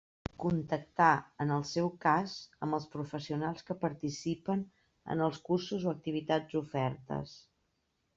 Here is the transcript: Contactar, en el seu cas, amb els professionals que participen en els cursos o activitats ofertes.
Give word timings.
Contactar, 0.43 1.09
en 1.43 1.51
el 1.55 1.65
seu 1.71 1.89
cas, 2.05 2.31
amb 2.67 2.77
els 2.77 2.87
professionals 2.95 3.67
que 3.67 3.77
participen 3.83 4.63
en 5.17 5.21
els 5.27 5.41
cursos 5.51 5.85
o 5.89 5.93
activitats 5.93 6.57
ofertes. 6.63 7.37